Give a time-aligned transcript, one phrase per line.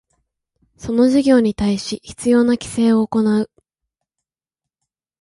[0.77, 3.51] その事業に対し必要な規制を行う